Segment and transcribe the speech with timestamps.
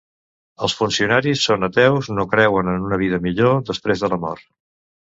[0.67, 4.53] Els funcionaris són ateus: no creuen en una vida millor després de la mort.